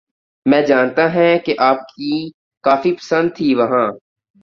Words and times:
میں 0.45 0.61
جانتا 0.61 1.05
ہیںں 1.13 1.37
کہ 1.45 1.53
آپ 1.59 1.79
کیں 1.89 2.21
کافی 2.63 2.91
پسند 2.93 3.27
تھیں 3.35 3.53
وہاں 3.55 3.87